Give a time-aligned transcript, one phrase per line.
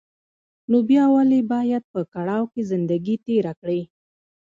[0.69, 3.81] نو بيا ولې بايد په کړاوو کې زندګي تېره کړې.